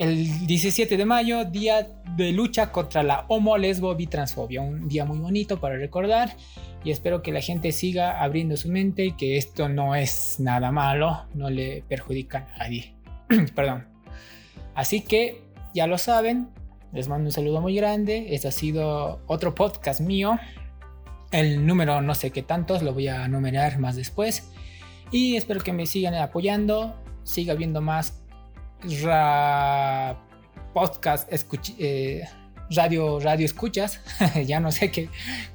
el 0.00 0.46
17 0.46 0.96
de 0.96 1.04
mayo, 1.04 1.44
día 1.44 1.86
de 2.16 2.32
lucha 2.32 2.72
contra 2.72 3.02
la 3.02 3.26
homo, 3.28 3.58
lesbo, 3.58 3.94
bitransfobia. 3.94 4.62
Un 4.62 4.88
día 4.88 5.04
muy 5.04 5.18
bonito 5.18 5.60
para 5.60 5.76
recordar 5.76 6.36
y 6.82 6.90
espero 6.90 7.20
que 7.20 7.32
la 7.32 7.42
gente 7.42 7.70
siga 7.72 8.22
abriendo 8.22 8.56
su 8.56 8.70
mente 8.70 9.04
y 9.04 9.12
que 9.12 9.36
esto 9.36 9.68
no 9.68 9.94
es 9.94 10.40
nada 10.40 10.72
malo, 10.72 11.26
no 11.34 11.50
le 11.50 11.84
perjudica 11.86 12.48
a 12.54 12.58
nadie. 12.60 12.94
Perdón. 13.54 13.86
Así 14.74 15.02
que 15.02 15.42
ya 15.74 15.86
lo 15.86 15.98
saben, 15.98 16.48
les 16.92 17.08
mando 17.08 17.26
un 17.26 17.32
saludo 17.32 17.60
muy 17.60 17.74
grande. 17.74 18.34
Este 18.34 18.48
ha 18.48 18.52
sido 18.52 19.20
otro 19.26 19.54
podcast 19.54 20.00
mío. 20.00 20.38
El 21.30 21.66
número 21.66 22.02
no 22.02 22.14
sé 22.14 22.30
qué 22.30 22.42
tantos, 22.42 22.82
lo 22.82 22.92
voy 22.92 23.08
a 23.08 23.28
numerar 23.28 23.78
más 23.78 23.96
después. 23.96 24.50
Y 25.12 25.36
espero 25.36 25.60
que 25.60 25.72
me 25.72 25.86
sigan 25.86 26.14
apoyando. 26.14 26.94
Siga 27.22 27.54
viendo 27.54 27.80
más 27.80 28.20
podcast, 30.72 31.30
eh, 31.78 32.22
radio, 32.70 33.20
radio 33.20 33.44
escuchas. 33.44 34.00
ya 34.46 34.58
no 34.58 34.72
sé 34.72 34.90
qué, 34.90 35.08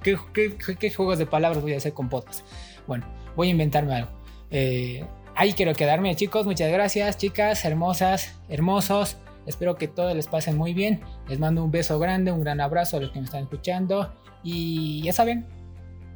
qué, 0.04 0.94
juegos 0.94 1.18
de 1.18 1.26
palabras 1.26 1.62
voy 1.62 1.74
a 1.74 1.78
hacer 1.78 1.94
con 1.94 2.08
podcast. 2.08 2.46
Bueno, 2.88 3.06
voy 3.36 3.50
a 3.50 3.52
inventarme 3.52 3.96
algo. 3.96 4.12
Eh, 4.52 5.06
ahí 5.36 5.54
quiero 5.54 5.74
quedarme, 5.74 6.15
chicos. 6.15 6.45
Muchas 6.45 6.71
gracias, 6.71 7.17
chicas, 7.17 7.63
hermosas, 7.65 8.39
hermosos. 8.50 9.17
Espero 9.45 9.76
que 9.76 9.88
todo 9.88 10.13
les 10.13 10.28
pase 10.28 10.52
muy 10.54 10.74
bien. 10.74 11.02
Les 11.28 11.39
mando 11.39 11.63
un 11.63 11.71
beso 11.71 12.00
grande, 12.00 12.32
un 12.32 12.41
gran 12.41 12.62
abrazo 12.62 12.98
a 12.98 13.00
los 13.00 13.12
que 13.12 13.19
me 13.19 13.26
están 13.26 13.43
escuchando. 13.43 14.13
Y 14.43 15.04
ya 15.04 15.13
saben, 15.13 15.45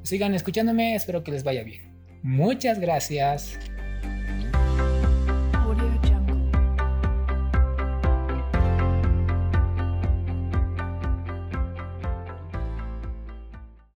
sigan 0.04 0.34
escuchándome. 0.34 0.96
Espero 0.96 1.24
que 1.24 1.32
les 1.32 1.44
vaya 1.44 1.64
bien. 1.64 1.94
Muchas 2.24 2.80
gracias. 2.80 3.60